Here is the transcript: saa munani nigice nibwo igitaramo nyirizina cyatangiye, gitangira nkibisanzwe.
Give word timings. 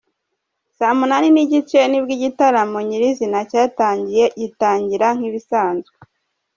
saa 0.77 0.97
munani 0.99 1.27
nigice 1.35 1.79
nibwo 1.87 2.11
igitaramo 2.17 2.77
nyirizina 2.87 3.39
cyatangiye, 3.49 4.23
gitangira 4.41 5.07
nkibisanzwe. 5.17 5.95